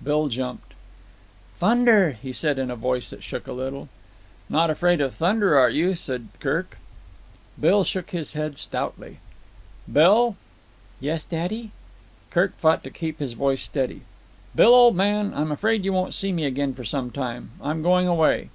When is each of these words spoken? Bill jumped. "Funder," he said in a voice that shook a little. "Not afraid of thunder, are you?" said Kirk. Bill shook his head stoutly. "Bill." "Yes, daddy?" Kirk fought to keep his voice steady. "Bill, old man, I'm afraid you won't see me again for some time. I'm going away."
Bill 0.00 0.28
jumped. 0.28 0.74
"Funder," 1.60 2.14
he 2.22 2.32
said 2.32 2.56
in 2.56 2.70
a 2.70 2.76
voice 2.76 3.10
that 3.10 3.24
shook 3.24 3.48
a 3.48 3.52
little. 3.52 3.88
"Not 4.48 4.70
afraid 4.70 5.00
of 5.00 5.12
thunder, 5.16 5.58
are 5.58 5.70
you?" 5.70 5.96
said 5.96 6.28
Kirk. 6.38 6.78
Bill 7.58 7.82
shook 7.82 8.10
his 8.10 8.34
head 8.34 8.58
stoutly. 8.58 9.18
"Bill." 9.92 10.36
"Yes, 11.00 11.24
daddy?" 11.24 11.72
Kirk 12.30 12.56
fought 12.58 12.84
to 12.84 12.90
keep 12.90 13.18
his 13.18 13.32
voice 13.32 13.62
steady. 13.62 14.02
"Bill, 14.54 14.72
old 14.72 14.94
man, 14.94 15.34
I'm 15.34 15.50
afraid 15.50 15.84
you 15.84 15.92
won't 15.92 16.14
see 16.14 16.30
me 16.30 16.44
again 16.44 16.74
for 16.74 16.84
some 16.84 17.10
time. 17.10 17.50
I'm 17.60 17.82
going 17.82 18.06
away." 18.06 18.50